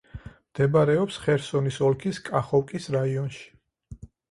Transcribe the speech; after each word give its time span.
მდებარეობს 0.53 1.19
ხერსონის 1.25 1.77
ოლქის 1.89 2.21
კახოვკის 2.31 2.91
რაიონში. 2.99 3.49